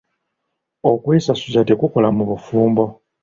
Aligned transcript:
Okwesasuza 0.91 1.61
tekukola 1.69 2.07
mu 2.17 2.23
bufumbo. 2.29 2.83